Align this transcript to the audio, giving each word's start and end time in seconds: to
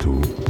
to 0.00 0.49